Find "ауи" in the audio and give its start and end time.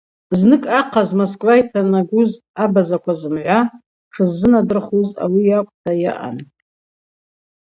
5.23-5.41